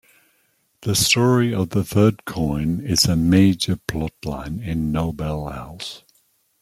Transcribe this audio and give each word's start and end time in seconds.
The 0.81 0.95
story 0.95 1.53
of 1.53 1.69
the 1.69 1.83
third 1.83 2.25
coin 2.25 2.79
is 2.79 3.05
a 3.05 3.15
major 3.15 3.75
plot 3.75 4.13
line 4.25 4.57
in 4.59 4.91
"Noble 4.91 5.47
House". 5.47 6.01